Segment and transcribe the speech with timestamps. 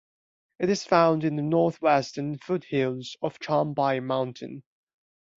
[0.57, 4.63] It is found in the northwestern foothills of Changbai Mountain.